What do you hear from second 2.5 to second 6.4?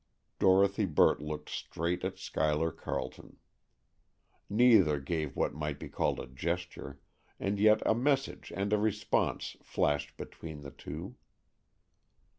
Carleton. Neither gave what might be called a